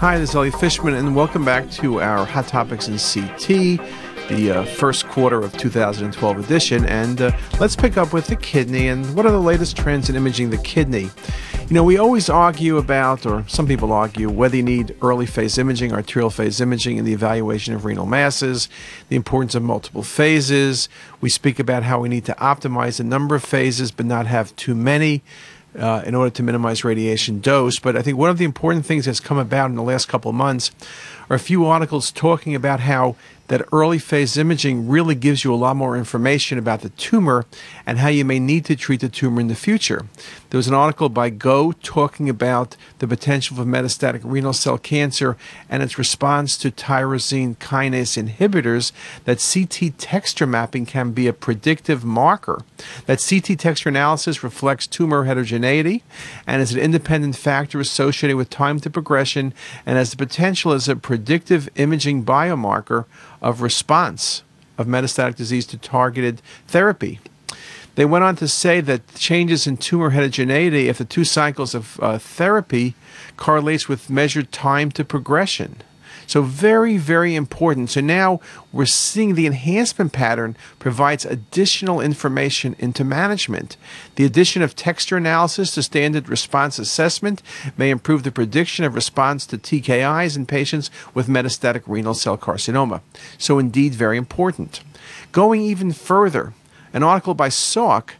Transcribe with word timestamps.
Hi, 0.00 0.16
this 0.16 0.30
is 0.30 0.34
Elliot 0.34 0.58
Fishman, 0.58 0.94
and 0.94 1.14
welcome 1.14 1.44
back 1.44 1.70
to 1.72 2.00
our 2.00 2.24
Hot 2.24 2.48
Topics 2.48 2.88
in 2.88 2.96
CT, 2.96 3.46
the 4.30 4.50
uh, 4.50 4.64
first 4.64 5.06
quarter 5.06 5.38
of 5.38 5.54
2012 5.58 6.38
edition. 6.38 6.86
And 6.86 7.20
uh, 7.20 7.32
let's 7.60 7.76
pick 7.76 7.98
up 7.98 8.14
with 8.14 8.26
the 8.26 8.36
kidney 8.36 8.88
and 8.88 9.14
what 9.14 9.26
are 9.26 9.30
the 9.30 9.38
latest 9.38 9.76
trends 9.76 10.08
in 10.08 10.16
imaging 10.16 10.48
the 10.48 10.56
kidney. 10.56 11.10
You 11.68 11.74
know, 11.74 11.84
we 11.84 11.98
always 11.98 12.30
argue 12.30 12.78
about, 12.78 13.26
or 13.26 13.44
some 13.46 13.66
people 13.66 13.92
argue, 13.92 14.30
whether 14.30 14.56
you 14.56 14.62
need 14.62 14.96
early 15.02 15.26
phase 15.26 15.58
imaging, 15.58 15.92
arterial 15.92 16.30
phase 16.30 16.62
imaging 16.62 16.96
in 16.96 17.04
the 17.04 17.12
evaluation 17.12 17.74
of 17.74 17.84
renal 17.84 18.06
masses, 18.06 18.70
the 19.10 19.16
importance 19.16 19.54
of 19.54 19.62
multiple 19.62 20.02
phases. 20.02 20.88
We 21.20 21.28
speak 21.28 21.58
about 21.58 21.82
how 21.82 22.00
we 22.00 22.08
need 22.08 22.24
to 22.24 22.34
optimize 22.36 22.96
the 22.96 23.04
number 23.04 23.34
of 23.34 23.44
phases 23.44 23.90
but 23.90 24.06
not 24.06 24.26
have 24.26 24.56
too 24.56 24.74
many 24.74 25.22
uh, 25.78 26.02
in 26.04 26.14
order 26.14 26.30
to 26.30 26.42
minimize 26.42 26.84
radiation 26.84 27.40
dose. 27.40 27.78
But 27.78 27.96
I 27.96 28.02
think 28.02 28.18
one 28.18 28.30
of 28.30 28.38
the 28.38 28.44
important 28.44 28.86
things 28.86 29.04
that's 29.04 29.20
come 29.20 29.38
about 29.38 29.70
in 29.70 29.76
the 29.76 29.82
last 29.82 30.08
couple 30.08 30.30
of 30.30 30.34
months 30.34 30.70
are 31.28 31.36
a 31.36 31.40
few 31.40 31.66
articles 31.66 32.10
talking 32.10 32.54
about 32.54 32.80
how 32.80 33.16
that 33.50 33.66
early 33.72 33.98
phase 33.98 34.38
imaging 34.38 34.88
really 34.88 35.16
gives 35.16 35.42
you 35.42 35.52
a 35.52 35.56
lot 35.56 35.74
more 35.74 35.96
information 35.96 36.56
about 36.56 36.82
the 36.82 36.88
tumor 36.90 37.44
and 37.84 37.98
how 37.98 38.06
you 38.06 38.24
may 38.24 38.38
need 38.38 38.64
to 38.64 38.76
treat 38.76 39.00
the 39.00 39.08
tumor 39.08 39.40
in 39.40 39.48
the 39.48 39.56
future. 39.56 40.06
There 40.50 40.58
was 40.58 40.68
an 40.68 40.74
article 40.74 41.08
by 41.08 41.32
Goh 41.32 41.74
talking 41.82 42.28
about 42.28 42.76
the 43.00 43.08
potential 43.08 43.56
for 43.56 43.64
metastatic 43.64 44.20
renal 44.22 44.52
cell 44.52 44.78
cancer 44.78 45.36
and 45.68 45.82
its 45.82 45.98
response 45.98 46.56
to 46.58 46.70
tyrosine 46.70 47.56
kinase 47.56 48.16
inhibitors 48.22 48.92
that 49.24 49.44
CT 49.52 49.98
texture 49.98 50.46
mapping 50.46 50.86
can 50.86 51.10
be 51.10 51.26
a 51.26 51.32
predictive 51.32 52.04
marker. 52.04 52.62
That 53.06 53.24
CT 53.28 53.58
texture 53.58 53.88
analysis 53.88 54.44
reflects 54.44 54.86
tumor 54.86 55.24
heterogeneity 55.24 56.04
and 56.46 56.62
is 56.62 56.72
an 56.72 56.78
independent 56.78 57.34
factor 57.34 57.80
associated 57.80 58.36
with 58.36 58.48
time 58.48 58.78
to 58.80 58.90
progression 58.90 59.52
and 59.84 59.98
has 59.98 60.12
the 60.12 60.16
potential 60.16 60.70
as 60.70 60.88
a 60.88 60.94
predictive 60.94 61.68
imaging 61.74 62.24
biomarker 62.24 63.06
of 63.40 63.62
response 63.62 64.42
of 64.78 64.86
metastatic 64.86 65.36
disease 65.36 65.66
to 65.66 65.78
targeted 65.78 66.40
therapy. 66.66 67.20
They 67.96 68.04
went 68.04 68.24
on 68.24 68.36
to 68.36 68.48
say 68.48 68.80
that 68.80 69.14
changes 69.14 69.66
in 69.66 69.76
tumor 69.76 70.10
heterogeneity 70.10 70.88
after 70.88 71.04
two 71.04 71.24
cycles 71.24 71.74
of 71.74 71.98
uh, 72.00 72.18
therapy 72.18 72.94
correlates 73.36 73.88
with 73.88 74.08
measured 74.08 74.52
time 74.52 74.90
to 74.92 75.04
progression. 75.04 75.82
So, 76.26 76.42
very, 76.42 76.96
very 76.96 77.34
important. 77.34 77.90
So, 77.90 78.00
now 78.00 78.40
we're 78.72 78.86
seeing 78.86 79.34
the 79.34 79.46
enhancement 79.46 80.12
pattern 80.12 80.56
provides 80.78 81.24
additional 81.24 82.00
information 82.00 82.76
into 82.78 83.04
management. 83.04 83.76
The 84.16 84.24
addition 84.24 84.62
of 84.62 84.76
texture 84.76 85.16
analysis 85.16 85.72
to 85.74 85.82
standard 85.82 86.28
response 86.28 86.78
assessment 86.78 87.42
may 87.76 87.90
improve 87.90 88.22
the 88.22 88.32
prediction 88.32 88.84
of 88.84 88.94
response 88.94 89.46
to 89.46 89.58
TKIs 89.58 90.36
in 90.36 90.46
patients 90.46 90.90
with 91.14 91.28
metastatic 91.28 91.82
renal 91.86 92.14
cell 92.14 92.38
carcinoma. 92.38 93.00
So, 93.38 93.58
indeed, 93.58 93.94
very 93.94 94.16
important. 94.16 94.82
Going 95.32 95.62
even 95.62 95.92
further, 95.92 96.54
an 96.92 97.02
article 97.02 97.34
by 97.34 97.48
Sauk 97.48 98.14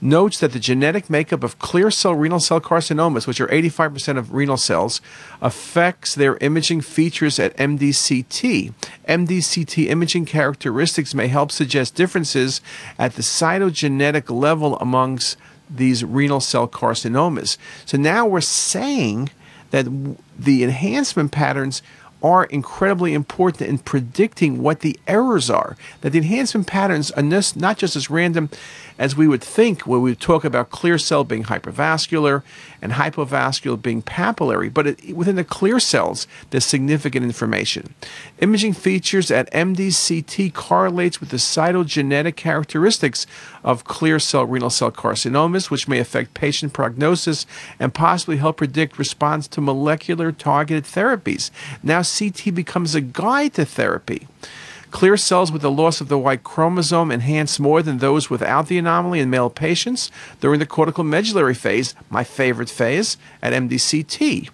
notes 0.00 0.40
that 0.40 0.52
the 0.52 0.58
genetic 0.58 1.08
makeup 1.08 1.42
of 1.42 1.58
clear 1.58 1.90
cell 1.90 2.14
renal 2.14 2.40
cell 2.40 2.60
carcinomas, 2.60 3.26
which 3.26 3.40
are 3.40 3.48
85% 3.48 4.18
of 4.18 4.34
renal 4.34 4.56
cells, 4.56 5.00
affects 5.40 6.14
their 6.14 6.36
imaging 6.38 6.80
features 6.80 7.38
at 7.38 7.56
MDCT. 7.56 8.72
MDCT 9.08 9.86
imaging 9.86 10.26
characteristics 10.26 11.14
may 11.14 11.28
help 11.28 11.50
suggest 11.50 11.94
differences 11.94 12.60
at 12.98 13.14
the 13.14 13.22
cytogenetic 13.22 14.30
level 14.30 14.76
amongst 14.78 15.36
these 15.68 16.04
renal 16.04 16.40
cell 16.40 16.68
carcinomas. 16.68 17.56
So 17.84 17.96
now 17.96 18.26
we're 18.26 18.40
saying 18.40 19.30
that 19.70 19.86
the 20.38 20.62
enhancement 20.62 21.32
patterns 21.32 21.82
are 22.22 22.44
incredibly 22.46 23.14
important 23.14 23.68
in 23.68 23.78
predicting 23.78 24.62
what 24.62 24.80
the 24.80 24.98
errors 25.06 25.50
are. 25.50 25.76
That 26.00 26.10
the 26.10 26.18
enhancement 26.18 26.66
patterns 26.66 27.10
are 27.12 27.22
not 27.22 27.78
just 27.78 27.94
as 27.94 28.10
random 28.10 28.50
as 28.98 29.16
we 29.16 29.28
would 29.28 29.42
think 29.42 29.86
when 29.86 30.02
we 30.02 30.14
talk 30.14 30.44
about 30.44 30.70
clear 30.70 30.98
cell 30.98 31.24
being 31.24 31.44
hypervascular 31.44 32.42
and 32.80 32.92
hypovascular 32.92 33.80
being 33.80 34.02
papillary, 34.02 34.72
but 34.72 34.86
it, 34.86 35.14
within 35.14 35.36
the 35.36 35.44
clear 35.44 35.78
cells, 35.78 36.26
there's 36.50 36.64
significant 36.64 37.24
information. 37.24 37.94
Imaging 38.40 38.72
features 38.72 39.30
at 39.30 39.50
MDCT 39.52 40.54
correlates 40.54 41.20
with 41.20 41.30
the 41.30 41.36
cytogenetic 41.36 42.36
characteristics 42.36 43.26
of 43.62 43.84
clear 43.84 44.18
cell 44.18 44.44
renal 44.44 44.70
cell 44.70 44.90
carcinomas, 44.90 45.70
which 45.70 45.88
may 45.88 45.98
affect 45.98 46.34
patient 46.34 46.72
prognosis 46.72 47.46
and 47.78 47.94
possibly 47.94 48.36
help 48.36 48.58
predict 48.58 48.98
response 48.98 49.48
to 49.48 49.60
molecular 49.60 50.32
targeted 50.32 50.84
therapies. 50.84 51.50
Now, 51.82 52.02
CT 52.02 52.54
becomes 52.54 52.94
a 52.94 53.00
guide 53.00 53.54
to 53.54 53.64
therapy. 53.64 54.26
Clear 54.90 55.16
cells 55.16 55.52
with 55.52 55.62
the 55.62 55.70
loss 55.70 56.00
of 56.00 56.08
the 56.08 56.18
Y 56.18 56.36
chromosome 56.36 57.10
enhance 57.10 57.58
more 57.58 57.82
than 57.82 57.98
those 57.98 58.30
without 58.30 58.68
the 58.68 58.78
anomaly 58.78 59.20
in 59.20 59.30
male 59.30 59.50
patients 59.50 60.10
during 60.40 60.58
the 60.60 60.66
cortical 60.66 61.04
medullary 61.04 61.54
phase, 61.54 61.94
my 62.08 62.24
favorite 62.24 62.70
phase, 62.70 63.16
at 63.42 63.52
MDCT. 63.52 64.48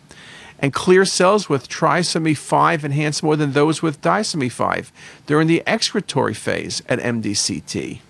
And 0.59 0.73
clear 0.73 1.05
cells 1.05 1.49
with 1.49 1.69
trisomy 1.69 2.37
5 2.37 2.85
enhance 2.85 3.23
more 3.23 3.37
than 3.37 3.53
those 3.53 3.83
with 3.83 4.01
disomy 4.01 4.51
5 4.51 4.93
during 5.27 5.49
the 5.49 5.63
excretory 5.67 6.35
phase 6.35 6.83
at 6.89 7.01
MDCT. 7.01 8.01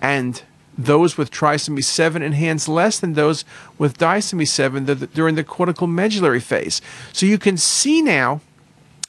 And 0.00 0.42
those 0.76 1.16
with 1.16 1.30
trisomy 1.30 1.84
7 1.84 2.22
enhance 2.22 2.68
less 2.68 2.98
than 2.98 3.12
those 3.12 3.44
with 3.78 3.98
disomy 3.98 4.48
7 4.48 4.84
during 5.14 5.34
the 5.34 5.44
cortical 5.44 5.86
medullary 5.86 6.40
phase. 6.40 6.80
So 7.12 7.26
you 7.26 7.38
can 7.38 7.56
see 7.56 8.02
now 8.02 8.40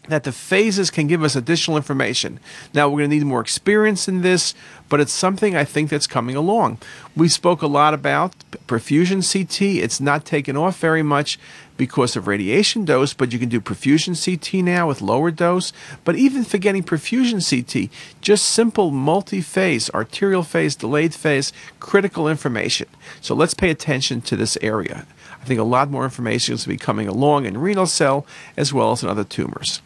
that 0.08 0.24
the 0.24 0.32
phases 0.32 0.90
can 0.90 1.08
give 1.08 1.24
us 1.24 1.36
additional 1.36 1.78
information. 1.78 2.40
Now, 2.74 2.88
we're 2.88 3.00
going 3.00 3.10
to 3.10 3.16
need 3.18 3.26
more 3.26 3.42
experience 3.42 4.08
in 4.08 4.22
this, 4.22 4.54
but 4.90 5.00
it's 5.00 5.12
something 5.12 5.56
I 5.56 5.64
think 5.64 5.90
that's 5.90 6.08
coming 6.08 6.36
along. 6.36 6.78
We 7.16 7.28
spoke 7.28 7.62
a 7.62 7.68
lot 7.68 7.94
about 7.94 8.36
perfusion 8.68 9.22
CT. 9.22 9.84
It's 9.84 10.00
not 10.00 10.26
taken 10.26 10.56
off 10.56 10.80
very 10.80 11.04
much 11.04 11.40
because 11.78 12.16
of 12.16 12.28
radiation 12.28 12.86
dose, 12.86 13.14
but 13.14 13.34
you 13.34 13.40
can 13.40 13.50
do 13.50 13.60
perfusion 13.60 14.16
CT 14.16 14.64
now 14.64 14.88
with 14.88 15.02
lower 15.02 15.32
dose. 15.32 15.74
But 16.04 16.16
even 16.16 16.44
forgetting 16.44 16.84
perfusion 16.84 17.42
CT, 17.42 17.90
just 18.22 18.46
simple 18.46 18.92
multi 18.92 19.42
phase, 19.42 19.90
arterial 19.90 20.44
phase, 20.44 20.76
delayed 20.76 21.14
phase, 21.14 21.52
critical 21.80 22.30
information. 22.30 22.88
So 23.22 23.36
let's 23.36 23.54
pay 23.54 23.70
attention 23.70 24.22
to 24.22 24.36
this 24.36 24.58
area. 24.62 25.06
I 25.42 25.46
think 25.46 25.60
a 25.60 25.64
lot 25.64 25.92
more 25.92 26.06
information 26.06 26.56
is 26.56 26.66
going 26.66 26.78
to 26.78 26.82
be 26.82 26.86
coming 26.86 27.08
along 27.08 27.46
in 27.46 27.60
renal 27.60 27.86
cell 27.86 28.26
as 28.58 28.74
well 28.74 28.92
as 28.92 29.04
in 29.04 29.10
other 29.10 29.24
tumors. 29.24 29.82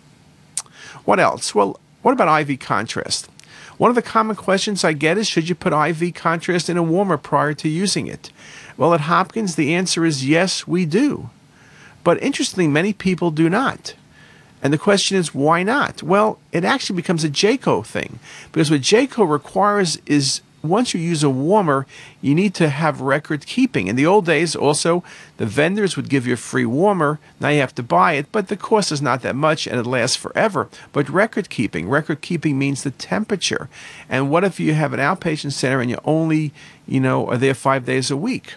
What 1.10 1.20
else? 1.20 1.56
Well, 1.56 1.80
what 2.04 2.12
about 2.12 2.48
IV 2.48 2.60
contrast? 2.60 3.30
One 3.80 3.90
of 3.90 3.96
the 3.96 4.04
common 4.04 4.36
questions 4.36 4.84
I 4.84 4.94
get 4.94 5.18
is 5.18 5.28
should 5.28 5.50
you 5.50 5.56
put 5.56 5.74
IV 5.74 6.14
contrast 6.14 6.70
in 6.70 6.78
a 6.78 6.84
warmer 6.84 7.18
prior 7.18 7.56
to 7.56 7.68
using 7.68 8.06
it? 8.06 8.30
Well, 8.78 8.94
at 8.94 9.02
Hopkins, 9.02 9.56
the 9.56 9.74
answer 9.74 10.06
is 10.06 10.28
yes, 10.30 10.68
we 10.68 10.86
do. 10.86 11.32
But 12.04 12.22
interestingly, 12.22 12.68
many 12.68 12.94
people 12.94 13.32
do 13.32 13.50
not. 13.50 13.96
And 14.62 14.72
the 14.72 14.78
question 14.78 15.18
is, 15.18 15.34
why 15.34 15.64
not? 15.64 16.04
Well, 16.04 16.38
it 16.52 16.64
actually 16.64 16.98
becomes 16.98 17.24
a 17.24 17.30
JCAHO 17.30 17.88
thing 17.88 18.20
because 18.52 18.70
what 18.70 18.82
JCAHO 18.82 19.28
requires 19.28 19.98
is 20.06 20.42
once 20.62 20.94
you 20.94 21.00
use 21.00 21.24
a 21.24 21.30
warmer, 21.30 21.86
you 22.22 22.36
need 22.36 22.54
to 22.56 22.70
have 22.70 23.02
record 23.02 23.46
keeping. 23.46 23.88
In 23.88 23.96
the 23.96 24.06
old 24.06 24.26
days, 24.26 24.56
also, 24.56 25.04
the 25.38 25.46
vendors 25.46 25.96
would 25.96 26.10
give 26.10 26.28
you 26.28 26.34
a 26.34 26.38
free 26.38 26.66
warmer. 26.66 27.20
Now 27.40 27.50
you 27.50 27.60
have 27.60 27.76
to 27.76 27.84
buy 27.84 28.14
it, 28.14 28.32
but 28.32 28.48
the 28.48 28.58
cost 28.58 28.92
is 28.92 29.02
not 29.02 29.22
that 29.22 29.36
much 29.36 29.68
and 29.68 29.80
it 29.80 29.86
lasts 29.86 30.18
forever. 30.18 30.70
But 30.92 31.10
record 31.10 31.50
keeping, 31.50 31.88
record 31.88 32.22
keeping 32.22 32.60
means 32.60 32.84
the 32.84 32.92
temperature. 32.92 33.70
And 34.10 34.30
what 34.30 34.44
if 34.44 34.60
you 34.60 34.74
have 34.74 34.94
an 34.94 35.00
outpatient 35.00 35.54
center 35.54 35.82
and 35.82 35.90
you 35.90 35.98
only, 36.04 36.52
you 36.88 37.00
know, 37.00 37.28
are 37.30 37.38
there 37.38 37.54
five 37.54 37.86
days 37.86 38.12
a 38.12 38.18
week? 38.18 38.56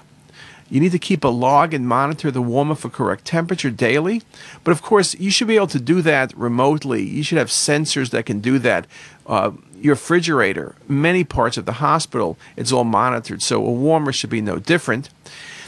You 0.73 0.81
need 0.81 0.93
to 0.93 0.99
keep 0.99 1.23
a 1.23 1.29
log 1.29 1.75
and 1.75 1.87
monitor 1.87 2.31
the 2.31 2.41
warmer 2.41 2.75
for 2.75 2.89
correct 2.89 3.27
temperature 3.27 3.69
daily. 3.69 4.23
But 4.65 4.71
of 4.71 4.81
course, 4.81 5.15
you 5.17 5.31
should 5.31 5.47
be 5.47 5.57
able 5.57 5.67
to 5.67 5.79
do 5.79 6.01
that 6.01 6.35
remotely. 6.35 7.03
You 7.03 7.23
should 7.23 7.37
have 7.37 7.49
sensors 7.49 8.09
that 8.09 8.25
can 8.25 8.41
do 8.41 8.59
that. 8.61 8.87
Uh, 9.27 9.51
your 9.79 9.93
refrigerator, 9.93 10.75
many 10.89 11.25
parts 11.25 11.59
of 11.59 11.67
the 11.67 11.73
hospital, 11.73 12.39
it's 12.57 12.73
all 12.73 12.85
monitored. 12.85 13.43
So 13.43 13.63
a 13.63 13.71
warmer 13.71 14.13
should 14.13 14.31
be 14.31 14.41
no 14.41 14.59
different. 14.59 15.11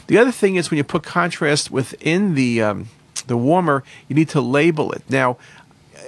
The 0.07 0.17
other 0.17 0.31
thing 0.31 0.55
is 0.55 0.71
when 0.71 0.79
you 0.79 0.83
put 0.83 1.03
contrast 1.03 1.69
within 1.69 2.33
the 2.33 2.63
um, 2.63 2.89
the 3.27 3.37
warmer, 3.37 3.83
you 4.07 4.15
need 4.15 4.29
to 4.29 4.41
label 4.41 4.91
it. 4.91 5.03
Now, 5.07 5.37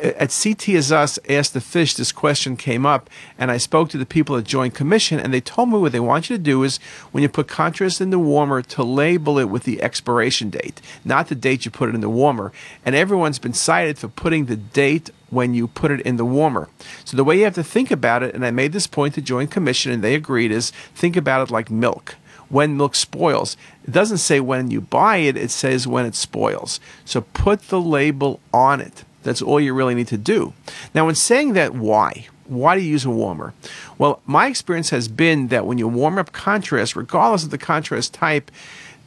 at 0.01 0.29
CTisus 0.29 1.19
Ask 1.29 1.51
the 1.53 1.61
Fish, 1.61 1.93
this 1.95 2.11
question 2.11 2.57
came 2.57 2.85
up, 2.85 3.09
and 3.37 3.51
I 3.51 3.57
spoke 3.57 3.89
to 3.89 3.97
the 3.97 4.05
people 4.05 4.35
at 4.35 4.43
Joint 4.43 4.73
Commission, 4.73 5.19
and 5.19 5.33
they 5.33 5.41
told 5.41 5.69
me 5.69 5.77
what 5.77 5.91
they 5.91 5.99
want 5.99 6.29
you 6.29 6.37
to 6.37 6.43
do 6.43 6.63
is 6.63 6.77
when 7.11 7.21
you 7.21 7.29
put 7.29 7.47
contrast 7.47 8.01
in 8.01 8.09
the 8.09 8.19
warmer, 8.19 8.61
to 8.61 8.83
label 8.83 9.39
it 9.39 9.45
with 9.49 9.63
the 9.63 9.81
expiration 9.81 10.49
date, 10.49 10.81
not 11.03 11.27
the 11.27 11.35
date 11.35 11.65
you 11.65 11.71
put 11.71 11.89
it 11.89 11.95
in 11.95 12.01
the 12.01 12.09
warmer. 12.09 12.51
And 12.85 12.95
everyone's 12.95 13.39
been 13.39 13.53
cited 13.53 13.97
for 13.97 14.07
putting 14.07 14.45
the 14.45 14.55
date 14.55 15.09
when 15.29 15.53
you 15.53 15.67
put 15.67 15.91
it 15.91 16.01
in 16.01 16.17
the 16.17 16.25
warmer. 16.25 16.69
So 17.03 17.17
the 17.17 17.23
way 17.23 17.37
you 17.37 17.43
have 17.43 17.55
to 17.55 17.63
think 17.63 17.91
about 17.91 18.23
it, 18.23 18.33
and 18.33 18.45
I 18.45 18.51
made 18.51 18.73
this 18.73 18.87
point 18.87 19.15
to 19.15 19.21
Joint 19.21 19.51
Commission, 19.51 19.91
and 19.91 20.03
they 20.03 20.15
agreed, 20.15 20.51
is 20.51 20.71
think 20.95 21.15
about 21.15 21.47
it 21.47 21.51
like 21.51 21.69
milk 21.69 22.15
when 22.49 22.77
milk 22.77 22.95
spoils. 22.95 23.57
It 23.83 23.91
doesn't 23.91 24.19
say 24.19 24.39
when 24.39 24.71
you 24.71 24.79
buy 24.79 25.17
it, 25.17 25.35
it 25.35 25.51
says 25.51 25.85
when 25.85 26.05
it 26.05 26.15
spoils. 26.15 26.79
So 27.03 27.21
put 27.21 27.63
the 27.63 27.81
label 27.81 28.39
on 28.53 28.79
it. 28.79 29.03
That's 29.27 29.41
all 29.41 29.59
you 29.59 29.73
really 29.73 29.93
need 29.93 30.07
to 30.07 30.17
do. 30.17 30.53
Now, 30.93 31.09
in 31.09 31.15
saying 31.15 31.51
that, 31.53 31.75
why? 31.75 32.27
Why 32.45 32.77
do 32.77 32.81
you 32.81 32.89
use 32.89 33.03
a 33.03 33.09
warmer? 33.09 33.53
Well, 33.97 34.21
my 34.25 34.47
experience 34.47 34.89
has 34.91 35.09
been 35.09 35.49
that 35.49 35.65
when 35.65 35.77
you 35.77 35.89
warm 35.89 36.17
up 36.17 36.31
contrast, 36.31 36.95
regardless 36.95 37.43
of 37.43 37.49
the 37.49 37.57
contrast 37.57 38.13
type, 38.13 38.49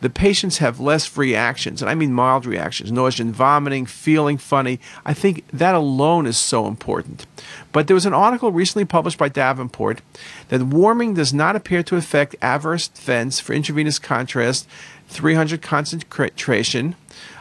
the 0.02 0.10
patients 0.10 0.58
have 0.58 0.78
less 0.78 1.16
reactions, 1.16 1.80
and 1.80 1.90
I 1.90 1.94
mean 1.94 2.12
mild 2.12 2.44
reactions, 2.44 2.92
nausea 2.92 3.24
and 3.24 3.34
vomiting, 3.34 3.86
feeling 3.86 4.36
funny. 4.36 4.78
I 5.06 5.14
think 5.14 5.44
that 5.52 5.74
alone 5.74 6.26
is 6.26 6.36
so 6.36 6.66
important. 6.66 7.26
But 7.72 7.86
there 7.86 7.94
was 7.94 8.06
an 8.06 8.14
article 8.14 8.52
recently 8.52 8.84
published 8.84 9.18
by 9.18 9.30
Davenport 9.30 10.02
that 10.48 10.62
warming 10.62 11.14
does 11.14 11.32
not 11.32 11.56
appear 11.56 11.82
to 11.84 11.96
affect 11.96 12.36
adverse 12.42 12.90
events 12.94 13.40
for 13.40 13.54
intravenous 13.54 13.98
contrast, 13.98 14.68
300 15.10 15.60
concentration, 15.60 16.94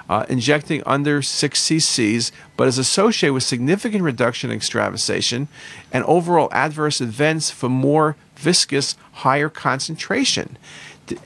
uh, 0.10 0.25
injecting 0.27 0.81
under 0.86 1.21
6 1.21 1.62
cc's, 1.62 2.31
but 2.57 2.68
is 2.68 2.77
associated 2.77 3.33
with 3.33 3.44
significant 3.44 4.04
reduction 4.04 4.50
in 4.50 4.57
extravasation 4.57 5.48
and 5.94 6.04
overall 6.06 6.50
adverse 6.51 7.00
events 7.00 7.51
for 7.51 7.69
more 7.69 8.16
viscous, 8.36 8.98
higher 9.13 9.50
concentration 9.50 10.57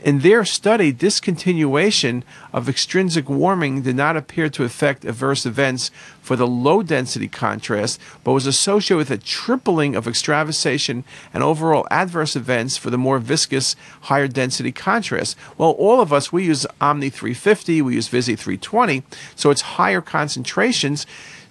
in 0.04 0.20
their 0.20 0.46
study, 0.46 0.94
discontinuation 0.94 2.24
of 2.52 2.70
extrinsic 2.70 3.30
warming 3.30 3.82
did 3.82 3.96
not 3.96 4.18
appear 4.18 4.50
to 4.50 4.64
affect 4.64 5.06
adverse 5.06 5.46
events 5.46 5.92
for 6.22 6.36
the 6.36 6.48
low 6.48 6.84
density 6.84 7.28
contrast, 7.28 8.00
but 8.24 8.34
was 8.34 8.48
associated 8.48 8.98
with 8.98 9.12
a 9.12 9.18
tripling 9.18 9.96
of 9.96 10.08
extravasation 10.08 11.04
and 11.34 11.44
overall 11.44 11.88
adverse 11.92 12.36
events 12.36 12.78
for 12.78 12.90
the 12.90 12.98
more 12.98 13.20
viscous, 13.20 13.76
higher 14.02 14.28
density 14.28 14.72
contrast. 14.72 15.36
Well, 15.58 15.72
all 15.72 16.00
of 16.00 16.14
us, 16.14 16.32
we 16.32 16.46
use 16.46 16.66
Omni 16.80 17.10
350, 17.10 17.82
we 17.82 17.96
use 17.96 18.08
Visi 18.08 18.36
320, 18.36 19.04
so 19.36 19.50
it's 19.50 19.62
higher 19.62 20.02
concentrations. 20.02 21.06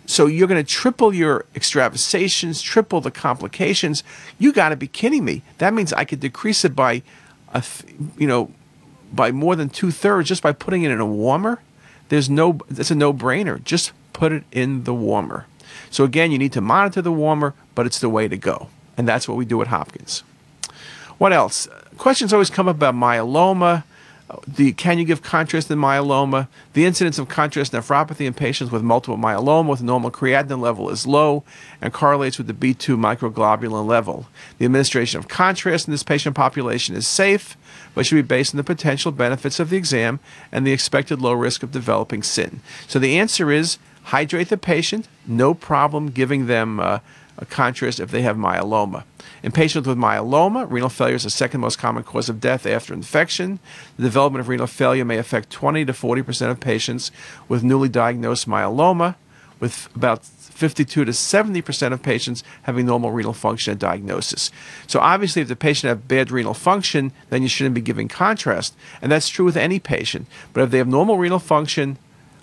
So 0.04 0.26
you're 0.26 0.48
going 0.48 0.62
to 0.62 0.68
triple 0.68 1.14
your 1.14 1.44
extravasations, 1.54 2.60
triple 2.60 3.00
the 3.00 3.10
complications. 3.10 4.02
You 4.38 4.52
got 4.52 4.70
to 4.70 4.76
be 4.76 4.88
kidding 4.88 5.24
me. 5.24 5.42
That 5.58 5.74
means 5.74 5.92
I 5.92 6.04
could 6.04 6.20
decrease 6.20 6.64
it 6.64 6.74
by 6.74 7.02
a, 7.52 7.62
you 8.16 8.26
know, 8.26 8.50
by 9.12 9.30
more 9.30 9.56
than 9.56 9.68
two 9.68 9.90
thirds 9.90 10.28
just 10.28 10.42
by 10.42 10.52
putting 10.52 10.82
it 10.82 10.90
in 10.90 11.00
a 11.00 11.06
warmer, 11.06 11.60
there's 12.08 12.30
no, 12.30 12.58
it's 12.70 12.90
a 12.90 12.94
no 12.94 13.12
brainer. 13.12 13.62
Just 13.62 13.92
put 14.12 14.32
it 14.32 14.44
in 14.52 14.84
the 14.84 14.94
warmer. 14.94 15.46
So 15.90 16.04
again, 16.04 16.32
you 16.32 16.38
need 16.38 16.52
to 16.52 16.60
monitor 16.60 17.02
the 17.02 17.12
warmer, 17.12 17.54
but 17.74 17.86
it's 17.86 17.98
the 17.98 18.08
way 18.08 18.28
to 18.28 18.36
go. 18.36 18.68
And 18.96 19.08
that's 19.08 19.28
what 19.28 19.36
we 19.36 19.44
do 19.44 19.60
at 19.62 19.68
Hopkins. 19.68 20.22
What 21.18 21.32
else? 21.32 21.68
Questions 21.98 22.32
always 22.32 22.50
come 22.50 22.68
up 22.68 22.76
about 22.76 22.94
myeloma, 22.94 23.84
the 24.46 24.72
can 24.72 24.98
you 24.98 25.04
give 25.04 25.22
contrast 25.22 25.70
in 25.70 25.78
myeloma? 25.78 26.48
The 26.72 26.84
incidence 26.84 27.18
of 27.18 27.28
contrast 27.28 27.72
nephropathy 27.72 28.26
in 28.26 28.34
patients 28.34 28.70
with 28.70 28.82
multiple 28.82 29.16
myeloma 29.16 29.68
with 29.68 29.82
normal 29.82 30.10
creatinine 30.10 30.60
level 30.60 30.90
is 30.90 31.06
low 31.06 31.44
and 31.80 31.92
correlates 31.92 32.38
with 32.38 32.46
the 32.46 32.54
B2 32.54 32.96
microglobulin 32.96 33.86
level. 33.86 34.26
The 34.58 34.64
administration 34.64 35.18
of 35.18 35.28
contrast 35.28 35.86
in 35.86 35.92
this 35.92 36.02
patient 36.02 36.34
population 36.34 36.94
is 36.94 37.06
safe, 37.06 37.56
but 37.94 38.06
should 38.06 38.16
be 38.16 38.22
based 38.22 38.54
on 38.54 38.58
the 38.58 38.64
potential 38.64 39.12
benefits 39.12 39.60
of 39.60 39.70
the 39.70 39.76
exam 39.76 40.20
and 40.50 40.66
the 40.66 40.72
expected 40.72 41.20
low 41.20 41.32
risk 41.32 41.62
of 41.62 41.72
developing 41.72 42.22
CIN. 42.22 42.60
So 42.88 42.98
the 42.98 43.18
answer 43.18 43.50
is 43.50 43.78
hydrate 44.04 44.48
the 44.48 44.56
patient, 44.56 45.08
no 45.26 45.54
problem 45.54 46.10
giving 46.10 46.46
them 46.46 46.80
uh, 46.80 46.98
a 47.38 47.46
contrast 47.46 48.00
if 48.00 48.10
they 48.10 48.22
have 48.22 48.36
myeloma. 48.36 49.04
In 49.42 49.50
patients 49.50 49.88
with 49.88 49.98
myeloma, 49.98 50.70
renal 50.70 50.88
failure 50.88 51.16
is 51.16 51.24
the 51.24 51.30
second 51.30 51.60
most 51.60 51.76
common 51.76 52.04
cause 52.04 52.28
of 52.28 52.40
death 52.40 52.64
after 52.64 52.94
infection. 52.94 53.58
The 53.96 54.04
development 54.04 54.40
of 54.40 54.48
renal 54.48 54.68
failure 54.68 55.04
may 55.04 55.18
affect 55.18 55.50
20 55.50 55.84
to 55.86 55.92
40 55.92 56.22
percent 56.22 56.52
of 56.52 56.60
patients 56.60 57.10
with 57.48 57.64
newly 57.64 57.88
diagnosed 57.88 58.48
myeloma, 58.48 59.16
with 59.58 59.88
about 59.96 60.24
52 60.24 61.04
to 61.04 61.12
70 61.12 61.60
percent 61.60 61.92
of 61.92 62.02
patients 62.02 62.44
having 62.62 62.86
normal 62.86 63.10
renal 63.10 63.32
function 63.32 63.72
at 63.72 63.80
diagnosis. 63.80 64.52
So 64.86 65.00
obviously, 65.00 65.42
if 65.42 65.48
the 65.48 65.56
patient 65.56 65.88
has 65.88 65.98
bad 66.06 66.30
renal 66.30 66.54
function, 66.54 67.10
then 67.30 67.42
you 67.42 67.48
shouldn't 67.48 67.74
be 67.74 67.80
giving 67.80 68.06
contrast, 68.06 68.76
and 69.00 69.10
that's 69.10 69.28
true 69.28 69.44
with 69.44 69.56
any 69.56 69.80
patient. 69.80 70.28
But 70.52 70.62
if 70.62 70.70
they 70.70 70.78
have 70.78 70.86
normal 70.86 71.18
renal 71.18 71.40
function, 71.40 71.98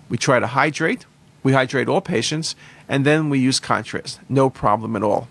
we 0.09 0.17
try 0.17 0.39
to 0.39 0.47
hydrate. 0.47 1.05
We 1.43 1.53
hydrate 1.53 1.87
all 1.87 2.01
patients, 2.01 2.57
and 2.89 3.05
then 3.05 3.29
we 3.29 3.39
use 3.39 3.61
contrast. 3.61 4.19
No 4.27 4.49
problem 4.49 4.97
at 4.97 5.03
all. 5.03 5.29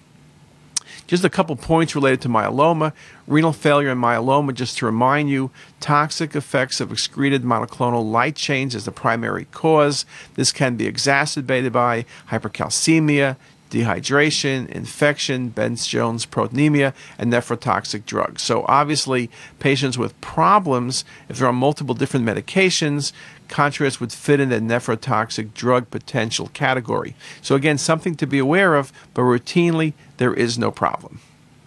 Just 1.09 1.25
a 1.25 1.31
couple 1.31 1.57
points 1.57 1.95
related 1.95 2.21
to 2.21 2.29
myeloma. 2.29 2.93
Renal 3.27 3.55
failure 3.55 3.89
and 3.89 4.01
myeloma, 4.01 4.53
just 4.53 4.77
to 4.79 4.87
remind 4.87 5.31
you, 5.31 5.51
toxic 5.81 6.37
effects 6.37 6.81
of 6.81 6.93
excreted 6.93 7.43
monoclonal 7.43 8.09
light 8.09 8.37
chains 8.37 8.75
is 8.75 8.85
the 8.85 8.93
primary 8.93 9.47
cause. 9.47 10.05
This 10.35 10.53
can 10.53 10.77
be 10.77 10.87
exacerbated 10.87 11.73
by 11.73 12.05
hypercalcemia, 12.31 13.37
dehydration, 13.71 14.69
infection, 14.69 15.49
Bence-Jones 15.49 16.27
proteinemia, 16.27 16.93
and 17.19 17.33
nephrotoxic 17.33 18.05
drugs. 18.05 18.43
So 18.43 18.67
obviously, 18.69 19.31
patients 19.59 19.97
with 19.97 20.19
problems, 20.21 21.07
if 21.31 21.39
they're 21.39 21.49
on 21.49 21.57
multiple 21.57 21.95
different 21.95 22.27
medications, 22.27 23.13
contrast 23.49 24.01
would 24.01 24.13
fit 24.13 24.41
in 24.41 24.51
the 24.51 24.61
nephrotoxic 24.61 25.55
drug 25.55 25.91
potential 25.91 26.49
category. 26.55 27.15
So 27.43 27.55
again, 27.55 27.79
something 27.79 28.15
to 28.17 28.27
be 28.27 28.39
aware 28.39 28.75
of, 28.75 28.93
but 29.15 29.23
routinely 29.23 29.95
there 30.19 30.35
is 30.35 30.59
no 30.59 30.71
problem. 30.71 31.21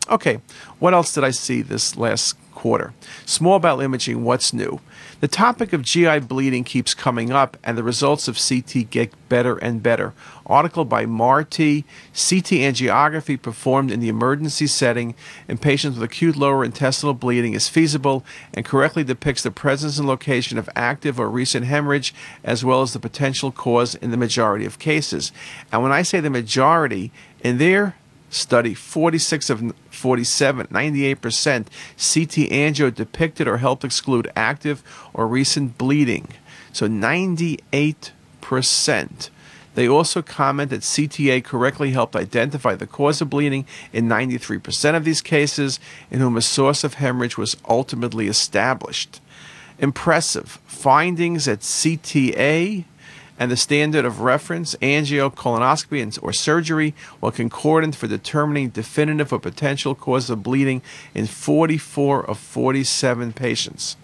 Okay, 0.10 0.42
what 0.80 0.94
else 0.94 1.14
did 1.14 1.24
I 1.24 1.32
see 1.32 1.62
this 1.62 1.96
last 1.96 2.36
quarter? 2.62 2.94
Small 3.26 3.58
bowel 3.58 3.82
imaging, 3.82 4.24
what's 4.24 4.54
new? 4.54 4.80
The 5.20 5.28
topic 5.28 5.74
of 5.74 5.82
GI 5.82 6.20
bleeding 6.20 6.64
keeps 6.64 6.94
coming 6.94 7.32
up, 7.32 7.58
and 7.64 7.76
the 7.76 7.82
results 7.84 8.28
of 8.28 8.38
CT 8.38 8.92
get 8.92 9.14
better 9.30 9.58
and 9.58 9.82
better. 9.82 10.14
Article 10.46 10.86
by 10.86 11.08
Marty 11.08 11.82
CT 12.14 12.62
angiography 12.62 13.42
performed 13.42 13.90
in 13.90 14.00
the 14.00 14.10
emergency 14.10 14.68
setting 14.68 15.16
in 15.48 15.58
patients 15.58 15.96
with 15.96 16.04
acute 16.04 16.36
lower 16.36 16.64
intestinal 16.64 17.16
bleeding 17.16 17.54
is 17.54 17.68
feasible 17.68 18.24
and 18.54 18.64
correctly 18.64 19.04
depicts 19.04 19.42
the 19.42 19.50
presence 19.50 19.98
and 19.98 20.08
location 20.08 20.60
of 20.60 20.70
active 20.76 21.20
or 21.20 21.30
recent 21.30 21.66
hemorrhage 21.66 22.14
as 22.44 22.64
well 22.64 22.84
as 22.84 22.94
the 22.94 23.00
potential 23.00 23.52
cause 23.52 23.96
in 23.96 24.12
the 24.12 24.18
majority 24.18 24.66
of 24.66 24.78
cases. 24.78 25.32
And 25.72 25.82
when 25.82 25.92
I 25.92 26.04
say 26.04 26.20
the 26.20 26.30
majority, 26.30 27.12
in 27.44 27.58
their 27.58 27.96
study, 28.32 28.74
46 28.74 29.50
of 29.50 29.74
47, 29.92 30.68
98% 30.68 31.18
CT 31.18 32.50
angio 32.50 32.94
depicted 32.94 33.48
or 33.48 33.58
helped 33.58 33.84
exclude 33.84 34.32
active 34.36 34.84
or 35.14 35.28
recent 35.28 35.78
bleeding. 35.78 36.30
So 36.74 36.88
98%. 36.88 39.30
They 39.74 39.88
also 39.88 40.22
comment 40.22 40.70
that 40.72 40.82
CTA 40.82 41.44
correctly 41.44 41.92
helped 41.92 42.16
identify 42.16 42.76
the 42.76 42.88
cause 42.88 43.22
of 43.22 43.30
bleeding 43.30 43.66
in 43.94 44.08
93% 44.08 44.96
of 44.96 45.06
these 45.06 45.22
cases, 45.22 45.80
in 46.10 46.20
whom 46.20 46.36
a 46.36 46.42
source 46.42 46.84
of 46.84 46.96
hemorrhage 46.96 47.38
was 47.38 47.56
ultimately 47.68 48.28
established. 48.28 49.22
Impressive 49.80 50.60
findings 50.66 51.48
at 51.48 51.62
CTA 51.62 52.84
and 53.42 53.50
the 53.50 53.58
standard 53.58 54.06
of 54.06 54.20
reference, 54.20 54.76
angio, 54.84 55.34
colonoscopy, 55.34 56.00
and, 56.00 56.16
or 56.22 56.32
surgery, 56.32 56.94
were 57.20 57.32
concordant 57.32 57.96
for 57.96 58.06
determining 58.06 58.70
definitive 58.70 59.34
or 59.34 59.40
potential 59.40 59.96
cause 59.96 60.30
of 60.30 60.44
bleeding 60.44 60.84
in 61.16 61.26
44 61.26 62.24
of 62.30 62.38
47 62.38 63.34
patients. 63.34 63.98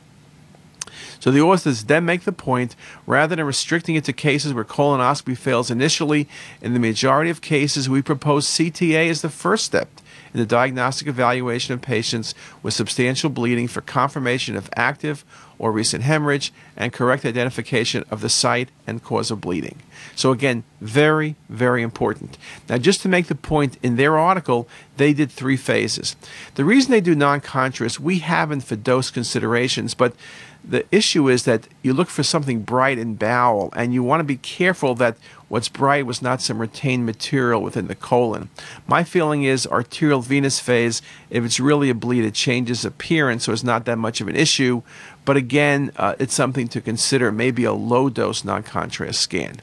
So 1.19 1.29
the 1.29 1.41
authors 1.41 1.83
then 1.83 2.03
make 2.03 2.23
the 2.23 2.31
point 2.31 2.75
rather 3.05 3.35
than 3.35 3.45
restricting 3.45 3.93
it 3.93 4.05
to 4.05 4.13
cases 4.13 4.55
where 4.55 4.63
colonoscopy 4.63 5.37
fails 5.37 5.69
initially, 5.69 6.27
in 6.59 6.73
the 6.73 6.79
majority 6.79 7.29
of 7.29 7.39
cases, 7.39 7.87
we 7.87 8.01
propose 8.01 8.47
CTA 8.47 9.07
as 9.07 9.21
the 9.21 9.29
first 9.29 9.65
step 9.65 10.01
in 10.33 10.39
the 10.39 10.47
diagnostic 10.47 11.07
evaluation 11.07 11.75
of 11.75 11.81
patients 11.83 12.33
with 12.63 12.73
substantial 12.73 13.29
bleeding 13.29 13.67
for 13.67 13.81
confirmation 13.81 14.55
of 14.55 14.67
active 14.75 15.23
or 15.59 15.71
recent 15.71 16.03
hemorrhage 16.03 16.53
and 16.75 16.93
correct 16.93 17.25
identification 17.25 18.03
of 18.09 18.21
the 18.21 18.29
site 18.29 18.69
and 18.85 19.03
cause 19.03 19.31
of 19.31 19.41
bleeding. 19.41 19.79
So, 20.15 20.31
again, 20.31 20.63
very, 20.81 21.35
very 21.49 21.81
important. 21.81 22.37
Now, 22.69 22.77
just 22.77 23.01
to 23.01 23.09
make 23.09 23.27
the 23.27 23.35
point, 23.35 23.77
in 23.81 23.95
their 23.95 24.17
article, 24.17 24.67
they 24.97 25.13
did 25.13 25.31
three 25.31 25.57
phases. 25.57 26.15
The 26.55 26.65
reason 26.65 26.91
they 26.91 27.01
do 27.01 27.15
non 27.15 27.41
contrast, 27.41 27.99
we 27.99 28.19
haven't 28.19 28.61
for 28.61 28.75
dose 28.75 29.11
considerations, 29.11 29.93
but 29.93 30.15
the 30.63 30.85
issue 30.91 31.29
is 31.29 31.43
that 31.43 31.67
you 31.81 31.93
look 31.93 32.09
for 32.09 32.23
something 32.23 32.61
bright 32.61 32.97
in 32.97 33.15
bowel, 33.15 33.71
and 33.75 33.93
you 33.93 34.03
want 34.03 34.19
to 34.19 34.25
be 34.25 34.37
careful 34.37 34.95
that 34.95 35.17
what's 35.47 35.69
bright 35.69 36.05
was 36.05 36.21
not 36.21 36.41
some 36.41 36.59
retained 36.59 37.05
material 37.05 37.61
within 37.61 37.87
the 37.87 37.95
colon. 37.95 38.49
My 38.85 39.03
feeling 39.03 39.43
is 39.43 39.65
arterial 39.67 40.21
venous 40.21 40.59
phase, 40.59 41.01
if 41.29 41.43
it's 41.43 41.59
really 41.59 41.89
a 41.89 41.95
bleed, 41.95 42.25
it 42.25 42.33
changes 42.33 42.83
appearance, 42.85 43.45
so 43.45 43.53
it's 43.53 43.63
not 43.63 43.85
that 43.85 43.97
much 43.97 44.21
of 44.21 44.27
an 44.27 44.35
issue. 44.35 44.81
But 45.25 45.37
again, 45.37 45.91
uh, 45.97 46.15
it's 46.19 46.33
something 46.33 46.67
to 46.69 46.81
consider, 46.81 47.31
maybe 47.31 47.63
a 47.63 47.73
low 47.73 48.09
dose 48.09 48.43
non 48.43 48.63
contrast 48.63 49.21
scan. 49.21 49.61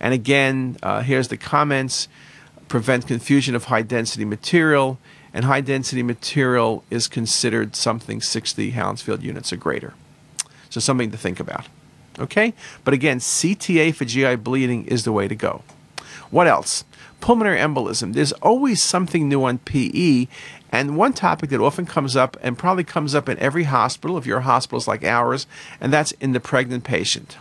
And 0.00 0.14
again, 0.14 0.76
uh, 0.82 1.02
here's 1.02 1.28
the 1.28 1.36
comments 1.36 2.08
prevent 2.68 3.06
confusion 3.06 3.54
of 3.54 3.64
high 3.64 3.82
density 3.82 4.24
material 4.24 4.98
and 5.36 5.44
high 5.44 5.60
density 5.60 6.02
material 6.02 6.82
is 6.88 7.08
considered 7.08 7.76
something 7.76 8.22
60 8.22 8.70
Hounsfield 8.70 9.22
units 9.22 9.52
or 9.52 9.58
greater. 9.58 9.92
So 10.76 10.80
something 10.80 11.10
to 11.10 11.16
think 11.16 11.40
about. 11.40 11.68
Okay? 12.18 12.52
But 12.84 12.92
again, 12.92 13.18
CTA 13.18 13.94
for 13.94 14.04
GI 14.04 14.36
bleeding 14.36 14.84
is 14.84 15.04
the 15.04 15.12
way 15.12 15.26
to 15.26 15.34
go. 15.34 15.62
What 16.30 16.46
else? 16.46 16.84
Pulmonary 17.22 17.56
embolism. 17.56 18.12
There's 18.12 18.32
always 18.32 18.82
something 18.82 19.26
new 19.26 19.42
on 19.42 19.56
PE, 19.56 20.26
and 20.70 20.98
one 20.98 21.14
topic 21.14 21.48
that 21.48 21.62
often 21.62 21.86
comes 21.86 22.14
up 22.14 22.36
and 22.42 22.58
probably 22.58 22.84
comes 22.84 23.14
up 23.14 23.26
in 23.26 23.38
every 23.38 23.62
hospital, 23.64 24.18
if 24.18 24.26
your 24.26 24.40
hospital 24.40 24.76
is 24.76 24.86
like 24.86 25.02
ours, 25.02 25.46
and 25.80 25.90
that's 25.94 26.12
in 26.20 26.32
the 26.32 26.40
pregnant 26.40 26.84
patient. 26.84 27.38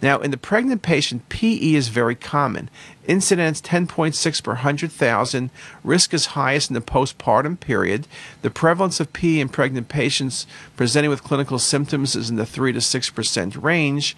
Now, 0.00 0.20
in 0.20 0.30
the 0.30 0.36
pregnant 0.36 0.82
patient, 0.82 1.28
PE 1.28 1.74
is 1.74 1.88
very 1.88 2.14
common. 2.14 2.70
Incidence 3.06 3.60
10.6 3.60 4.42
per 4.42 4.52
100,000. 4.52 5.50
Risk 5.82 6.14
is 6.14 6.26
highest 6.26 6.70
in 6.70 6.74
the 6.74 6.80
postpartum 6.80 7.58
period. 7.58 8.06
The 8.42 8.50
prevalence 8.50 9.00
of 9.00 9.12
PE 9.12 9.40
in 9.40 9.48
pregnant 9.48 9.88
patients 9.88 10.46
presenting 10.76 11.10
with 11.10 11.24
clinical 11.24 11.58
symptoms 11.58 12.14
is 12.14 12.30
in 12.30 12.36
the 12.36 12.46
3 12.46 12.72
to 12.72 12.78
6% 12.78 13.62
range. 13.62 14.16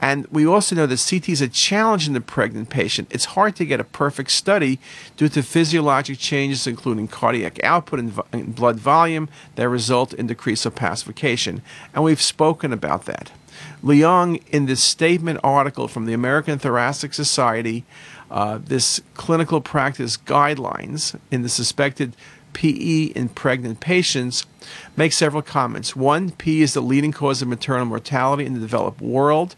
And 0.00 0.26
we 0.26 0.46
also 0.46 0.76
know 0.76 0.86
that 0.86 1.06
CT 1.08 1.30
is 1.30 1.40
a 1.40 1.48
challenge 1.48 2.06
in 2.06 2.12
the 2.12 2.20
pregnant 2.20 2.68
patient. 2.68 3.08
It's 3.10 3.24
hard 3.26 3.56
to 3.56 3.64
get 3.64 3.80
a 3.80 3.84
perfect 3.84 4.30
study 4.30 4.78
due 5.16 5.30
to 5.30 5.42
physiologic 5.42 6.18
changes, 6.18 6.66
including 6.66 7.08
cardiac 7.08 7.62
output 7.64 8.00
and, 8.32 8.54
blood 8.54 8.76
volume, 8.76 9.28
that 9.54 9.68
result 9.68 10.12
in 10.12 10.26
decreased 10.26 10.66
opacification. 10.66 11.62
And 11.94 12.04
we've 12.04 12.20
spoken 12.20 12.72
about 12.72 13.06
that. 13.06 13.32
Leung, 13.82 14.42
in 14.48 14.66
this 14.66 14.82
statement 14.82 15.40
article 15.42 15.88
from 15.88 16.06
the 16.06 16.12
American 16.12 16.58
Thoracic 16.58 17.14
Society, 17.14 17.84
uh, 18.30 18.58
this 18.62 19.00
clinical 19.14 19.60
practice 19.60 20.16
guidelines 20.16 21.18
in 21.30 21.42
the 21.42 21.48
suspected 21.48 22.16
PE 22.52 23.12
in 23.14 23.28
pregnant 23.28 23.80
patients, 23.80 24.46
makes 24.96 25.16
several 25.16 25.42
comments. 25.42 25.94
One, 25.94 26.30
PE 26.30 26.60
is 26.60 26.74
the 26.74 26.80
leading 26.80 27.12
cause 27.12 27.42
of 27.42 27.48
maternal 27.48 27.84
mortality 27.84 28.46
in 28.46 28.54
the 28.54 28.60
developed 28.60 29.00
world 29.00 29.54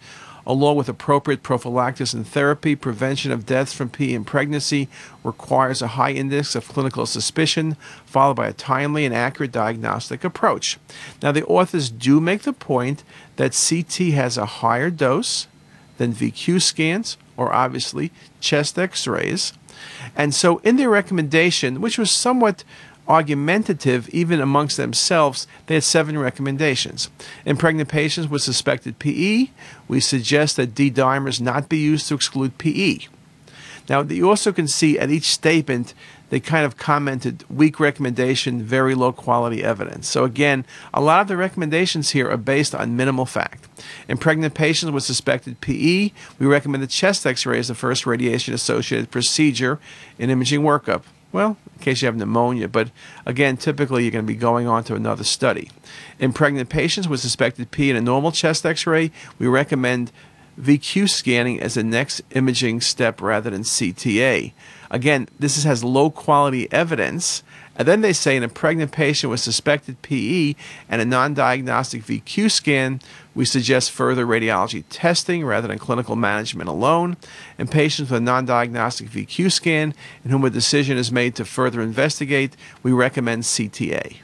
along 0.48 0.76
with 0.76 0.88
appropriate 0.88 1.42
prophylaxis 1.42 2.14
and 2.14 2.26
therapy, 2.26 2.74
prevention 2.74 3.30
of 3.30 3.44
deaths 3.44 3.74
from 3.74 3.90
PE 3.90 4.14
in 4.14 4.24
pregnancy 4.24 4.88
requires 5.22 5.82
a 5.82 5.88
high 5.88 6.12
index 6.12 6.54
of 6.54 6.66
clinical 6.66 7.04
suspicion, 7.04 7.76
followed 8.06 8.34
by 8.34 8.48
a 8.48 8.54
timely 8.54 9.04
and 9.04 9.14
accurate 9.14 9.52
diagnostic 9.52 10.24
approach. 10.24 10.78
Now, 11.22 11.32
the 11.32 11.44
authors 11.44 11.90
do 11.90 12.18
make 12.18 12.42
the 12.42 12.54
point 12.54 13.04
that 13.36 13.52
CT 13.52 14.14
has 14.14 14.38
a 14.38 14.46
higher 14.46 14.88
dose 14.88 15.46
than 15.98 16.14
VQ 16.14 16.62
scans, 16.62 17.18
or 17.36 17.52
obviously 17.52 18.10
chest 18.40 18.78
x 18.78 19.06
rays. 19.06 19.52
And 20.16 20.34
so, 20.34 20.58
in 20.58 20.76
their 20.76 20.88
recommendation, 20.88 21.82
which 21.82 21.98
was 21.98 22.10
somewhat 22.10 22.64
argumentative 23.08 24.08
even 24.10 24.40
amongst 24.40 24.76
themselves, 24.76 25.46
they 25.66 25.74
had 25.74 25.84
seven 25.84 26.18
recommendations. 26.18 27.10
In 27.44 27.56
pregnant 27.56 27.88
patients 27.88 28.28
with 28.28 28.42
suspected 28.42 28.98
PE, 28.98 29.48
we 29.88 30.00
suggest 30.00 30.56
that 30.56 30.74
D 30.74 30.90
dimers 30.90 31.40
not 31.40 31.68
be 31.68 31.78
used 31.78 32.08
to 32.08 32.14
exclude 32.14 32.58
PE. 32.58 32.98
Now, 33.88 34.02
you 34.02 34.28
also 34.28 34.52
can 34.52 34.68
see 34.68 34.98
at 34.98 35.10
each 35.10 35.30
statement, 35.30 35.94
they 36.28 36.40
kind 36.40 36.66
of 36.66 36.76
commented 36.76 37.44
weak 37.48 37.80
recommendation, 37.80 38.62
very 38.62 38.94
low 38.94 39.12
quality 39.12 39.64
evidence. 39.64 40.06
So, 40.06 40.24
again, 40.24 40.66
a 40.92 41.00
lot 41.00 41.22
of 41.22 41.28
the 41.28 41.38
recommendations 41.38 42.10
here 42.10 42.30
are 42.30 42.36
based 42.36 42.74
on 42.74 42.96
minimal 42.96 43.24
fact. 43.24 43.66
In 44.06 44.18
pregnant 44.18 44.52
patients 44.52 44.90
with 44.90 45.04
suspected 45.04 45.62
PE, 45.62 46.10
we 46.38 46.46
recommend 46.46 46.82
the 46.82 46.86
chest 46.86 47.26
x 47.26 47.46
ray 47.46 47.58
as 47.58 47.68
the 47.68 47.74
first 47.74 48.04
radiation 48.04 48.52
associated 48.52 49.10
procedure 49.10 49.80
in 50.18 50.28
imaging 50.28 50.60
workup. 50.60 51.04
Well, 51.30 51.58
in 51.76 51.82
case 51.82 52.00
you 52.00 52.06
have 52.06 52.16
pneumonia, 52.16 52.68
but 52.68 52.90
again, 53.26 53.58
typically 53.58 54.02
you're 54.02 54.12
going 54.12 54.24
to 54.24 54.32
be 54.32 54.38
going 54.38 54.66
on 54.66 54.84
to 54.84 54.94
another 54.94 55.24
study. 55.24 55.70
In 56.18 56.32
pregnant 56.32 56.70
patients 56.70 57.06
with 57.06 57.20
suspected 57.20 57.70
P 57.70 57.90
in 57.90 57.96
a 57.96 58.00
normal 58.00 58.32
chest 58.32 58.64
x 58.64 58.86
ray, 58.86 59.10
we 59.38 59.46
recommend 59.46 60.10
VQ 60.58 61.08
scanning 61.08 61.60
as 61.60 61.74
the 61.74 61.84
next 61.84 62.22
imaging 62.32 62.80
step 62.80 63.20
rather 63.20 63.50
than 63.50 63.62
CTA. 63.62 64.52
Again, 64.90 65.28
this 65.38 65.62
has 65.62 65.84
low 65.84 66.10
quality 66.10 66.70
evidence 66.72 67.42
and 67.78 67.86
then 67.86 68.00
they 68.00 68.12
say 68.12 68.36
in 68.36 68.42
a 68.42 68.48
pregnant 68.48 68.90
patient 68.90 69.30
with 69.30 69.38
suspected 69.38 70.02
PE 70.02 70.56
and 70.88 71.00
a 71.00 71.04
non 71.04 71.32
diagnostic 71.32 72.02
VQ 72.02 72.50
scan, 72.50 73.00
we 73.36 73.44
suggest 73.44 73.92
further 73.92 74.26
radiology 74.26 74.82
testing 74.90 75.44
rather 75.44 75.68
than 75.68 75.78
clinical 75.78 76.16
management 76.16 76.68
alone. 76.68 77.16
In 77.56 77.68
patients 77.68 78.10
with 78.10 78.18
a 78.18 78.20
non 78.20 78.44
diagnostic 78.44 79.08
VQ 79.08 79.52
scan 79.52 79.94
in 80.24 80.30
whom 80.30 80.44
a 80.44 80.50
decision 80.50 80.98
is 80.98 81.12
made 81.12 81.36
to 81.36 81.44
further 81.44 81.80
investigate, 81.80 82.56
we 82.82 82.90
recommend 82.90 83.44
CTA. 83.44 84.16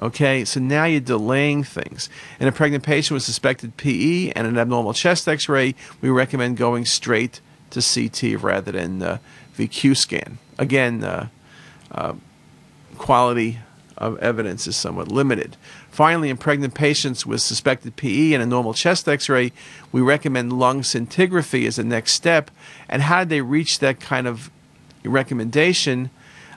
Okay, 0.00 0.46
so 0.46 0.60
now 0.60 0.86
you're 0.86 1.00
delaying 1.00 1.62
things. 1.62 2.08
In 2.38 2.48
a 2.48 2.52
pregnant 2.52 2.84
patient 2.84 3.16
with 3.16 3.22
suspected 3.22 3.76
PE 3.76 4.30
and 4.30 4.46
an 4.46 4.56
abnormal 4.56 4.94
chest 4.94 5.28
x 5.28 5.46
ray, 5.46 5.74
we 6.00 6.08
recommend 6.08 6.56
going 6.56 6.86
straight 6.86 7.40
to 7.70 7.82
CT 7.82 8.42
rather 8.42 8.72
than 8.72 9.02
uh, 9.02 9.18
VQ 9.58 9.94
scan. 9.94 10.38
Again, 10.58 11.04
uh, 11.04 11.28
uh, 11.92 12.14
quality 12.96 13.58
of 13.98 14.18
evidence 14.20 14.66
is 14.66 14.74
somewhat 14.74 15.08
limited. 15.08 15.58
Finally, 15.90 16.30
in 16.30 16.38
pregnant 16.38 16.72
patients 16.72 17.26
with 17.26 17.42
suspected 17.42 17.96
PE 17.96 18.32
and 18.32 18.42
a 18.42 18.46
normal 18.46 18.72
chest 18.72 19.06
x 19.06 19.28
ray, 19.28 19.52
we 19.92 20.00
recommend 20.00 20.54
lung 20.54 20.80
scintigraphy 20.80 21.66
as 21.66 21.76
the 21.76 21.84
next 21.84 22.14
step. 22.14 22.50
And 22.88 23.02
how 23.02 23.20
did 23.20 23.28
they 23.28 23.42
reach 23.42 23.80
that 23.80 24.00
kind 24.00 24.26
of 24.26 24.50
recommendation? 25.04 26.08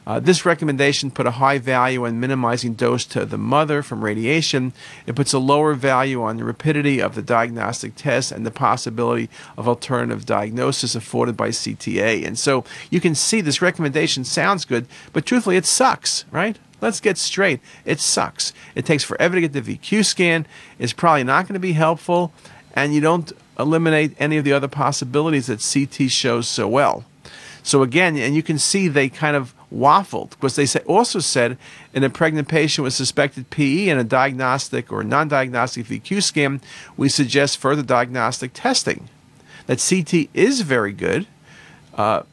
Uh, 0.05 0.19
this 0.19 0.45
recommendation 0.45 1.11
put 1.11 1.25
a 1.25 1.31
high 1.31 1.57
value 1.57 2.05
on 2.05 2.19
minimizing 2.19 2.73
dose 2.73 3.05
to 3.05 3.25
the 3.25 3.37
mother 3.37 3.81
from 3.81 4.03
radiation. 4.03 4.73
It 5.07 5.15
puts 5.15 5.33
a 5.33 5.39
lower 5.39 5.73
value 5.73 6.21
on 6.21 6.37
the 6.37 6.43
rapidity 6.43 7.01
of 7.01 7.15
the 7.15 7.21
diagnostic 7.21 7.95
test 7.95 8.31
and 8.31 8.45
the 8.45 8.51
possibility 8.51 9.29
of 9.57 9.67
alternative 9.67 10.25
diagnosis 10.25 10.95
afforded 10.95 11.37
by 11.37 11.49
CTA. 11.49 12.25
And 12.25 12.37
so 12.37 12.65
you 12.89 12.99
can 12.99 13.15
see 13.15 13.39
this 13.39 13.61
recommendation 13.61 14.25
sounds 14.25 14.65
good, 14.65 14.87
but 15.13 15.25
truthfully, 15.25 15.55
it 15.55 15.65
sucks, 15.65 16.25
right? 16.31 16.57
Let's 16.81 16.99
get 16.99 17.17
straight. 17.17 17.61
It 17.85 18.01
sucks. 18.01 18.51
It 18.75 18.85
takes 18.85 19.05
forever 19.05 19.35
to 19.35 19.47
get 19.47 19.53
the 19.53 19.61
VQ 19.61 20.03
scan. 20.03 20.45
It's 20.79 20.91
probably 20.91 21.23
not 21.23 21.47
going 21.47 21.53
to 21.53 21.59
be 21.59 21.73
helpful, 21.73 22.33
and 22.73 22.93
you 22.93 22.99
don't 22.99 23.31
eliminate 23.57 24.15
any 24.19 24.35
of 24.35 24.43
the 24.43 24.51
other 24.51 24.67
possibilities 24.67 25.47
that 25.47 25.65
CT 25.65 26.11
shows 26.11 26.47
so 26.47 26.67
well. 26.67 27.05
So 27.61 27.81
again, 27.81 28.17
and 28.17 28.35
you 28.35 28.43
can 28.43 28.59
see 28.59 28.89
they 28.89 29.07
kind 29.07 29.37
of 29.37 29.55
waffled 29.73 30.31
because 30.31 30.55
they 30.55 30.65
say, 30.65 30.79
also 30.81 31.19
said 31.19 31.57
in 31.93 32.03
a 32.03 32.09
pregnant 32.09 32.47
patient 32.47 32.83
with 32.83 32.93
suspected 32.93 33.49
PE 33.49 33.89
and 33.89 33.99
a 33.99 34.03
diagnostic 34.03 34.91
or 34.91 35.03
non-diagnostic 35.03 35.85
VQ 35.85 36.21
scan, 36.21 36.61
we 36.95 37.09
suggest 37.09 37.57
further 37.57 37.83
diagnostic 37.83 38.51
testing. 38.53 39.09
That 39.65 39.83
CT 39.87 40.29
is 40.33 40.61
very 40.61 40.91
good. 40.91 41.27
Uh, 41.93 42.23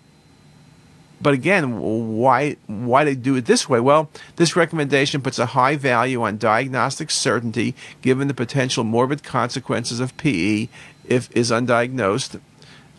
but 1.22 1.34
again, 1.34 1.78
why 1.78 2.56
why 2.66 3.04
they 3.04 3.14
do 3.14 3.36
it 3.36 3.44
this 3.44 3.68
way? 3.68 3.78
Well, 3.78 4.10
this 4.36 4.56
recommendation 4.56 5.20
puts 5.20 5.38
a 5.38 5.46
high 5.46 5.76
value 5.76 6.22
on 6.22 6.38
diagnostic 6.38 7.10
certainty 7.10 7.74
given 8.00 8.26
the 8.26 8.34
potential 8.34 8.84
morbid 8.84 9.22
consequences 9.22 10.00
of 10.00 10.16
PE 10.16 10.68
if 11.04 11.30
is 11.36 11.50
undiagnosed 11.50 12.40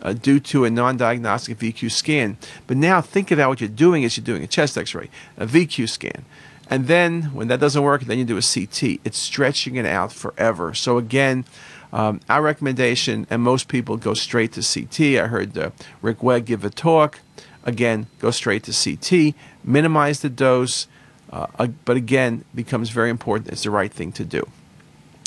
uh, 0.02 0.12
due 0.12 0.40
to 0.40 0.64
a 0.64 0.70
non-diagnostic 0.70 1.58
VQ 1.58 1.90
scan. 1.90 2.36
But 2.66 2.76
now 2.76 3.00
think 3.00 3.30
about 3.30 3.48
what 3.48 3.60
you're 3.60 3.68
doing 3.68 4.02
is 4.02 4.16
you're 4.16 4.24
doing 4.24 4.42
a 4.42 4.46
chest 4.46 4.76
X-ray, 4.76 5.08
a 5.36 5.46
VQ 5.46 5.88
scan. 5.88 6.24
And 6.68 6.86
then 6.86 7.24
when 7.34 7.48
that 7.48 7.60
doesn't 7.60 7.82
work, 7.82 8.02
then 8.02 8.18
you 8.18 8.24
do 8.24 8.36
a 8.36 8.42
CT. 8.42 9.00
It's 9.04 9.18
stretching 9.18 9.76
it 9.76 9.86
out 9.86 10.12
forever. 10.12 10.74
So 10.74 10.98
again, 10.98 11.44
um, 11.92 12.20
our 12.28 12.42
recommendation, 12.42 13.26
and 13.28 13.42
most 13.42 13.68
people 13.68 13.96
go 13.96 14.14
straight 14.14 14.52
to 14.52 14.62
CT. 14.62 15.22
I 15.22 15.26
heard 15.26 15.56
uh, 15.58 15.70
Rick 16.00 16.22
Wegg 16.22 16.46
give 16.46 16.64
a 16.64 16.70
talk. 16.70 17.20
Again, 17.64 18.06
go 18.18 18.30
straight 18.30 18.64
to 18.64 18.72
CT, 18.72 19.34
minimize 19.62 20.20
the 20.20 20.30
dose, 20.30 20.88
uh, 21.30 21.68
but 21.84 21.96
again, 21.96 22.44
becomes 22.54 22.90
very 22.90 23.10
important. 23.10 23.50
It's 23.50 23.62
the 23.62 23.70
right 23.70 23.92
thing 23.92 24.10
to 24.12 24.24
do. 24.24 24.48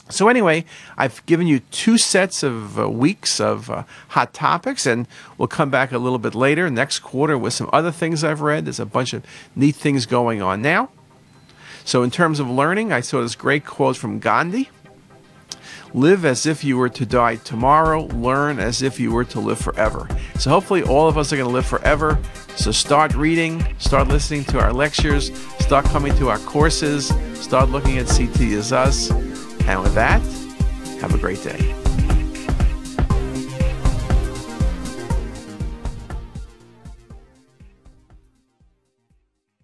So, 0.10 0.28
anyway, 0.28 0.66
I've 0.98 1.26
given 1.26 1.48
you 1.48 1.60
two 1.72 1.98
sets 1.98 2.44
of 2.44 2.80
uh, 2.80 2.88
weeks 2.88 3.40
of 3.40 3.72
uh, 3.72 3.84
hot 4.10 4.36
topics, 4.36 4.86
and 4.86 5.08
we'll 5.38 5.48
come 5.48 5.72
back 5.72 5.92
a 5.92 5.98
little 5.98 6.20
bit 6.20 6.36
later 6.36 6.70
next 6.70 7.00
quarter 7.00 7.38
with 7.38 7.54
some 7.54 7.70
other 7.74 7.92
things 7.92 8.24
I've 8.24 8.42
read. 8.42 8.66
There's 8.66 8.80
a 8.80 8.86
bunch 8.86 9.14
of 9.14 9.26
neat 9.56 9.76
things 9.76 10.06
going 10.06 10.44
on 10.44 10.62
now. 10.62 10.90
So, 11.86 12.04
in 12.04 12.12
terms 12.12 12.40
of 12.40 12.48
learning, 12.48 12.94
I 12.94 13.02
saw 13.02 13.22
this 13.22 13.36
great 13.36 13.66
quote 13.66 13.98
from 13.98 14.20
Gandhi 14.20 14.70
Live 15.96 16.26
as 16.26 16.46
if 16.46 16.64
you 16.64 16.78
were 16.78 16.90
to 16.90 17.06
die 17.06 17.38
tomorrow, 17.38 18.04
learn 18.08 18.60
as 18.60 18.82
if 18.82 19.00
you 19.00 19.12
were 19.12 19.24
to 19.24 19.40
live 19.40 19.58
forever. 19.58 20.08
So, 20.38 20.52
hopefully, 20.52 20.84
all 20.84 21.08
of 21.08 21.18
us 21.18 21.34
are 21.34 21.38
going 21.38 21.48
to 21.48 21.54
live 21.54 21.66
forever. 21.66 22.20
So, 22.58 22.72
start 22.72 23.16
reading, 23.16 23.66
start 23.80 24.10
listening 24.10 24.44
to 24.46 24.60
our 24.60 24.72
lectures, 24.72 25.32
start 25.60 25.86
coming 25.86 26.16
to 26.18 26.30
our 26.30 26.40
courses, 26.40 27.08
start 27.34 27.70
looking 27.70 27.98
at 27.98 28.06
CT 28.06 28.42
as 28.54 28.72
us. 28.72 29.10
And 29.68 29.82
with 29.82 29.96
that, 29.96 30.22
have 31.02 31.14
a 31.14 31.18
great 31.18 31.42
day. 31.44 31.85